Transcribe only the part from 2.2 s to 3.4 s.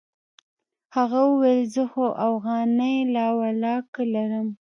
اوغانۍ لا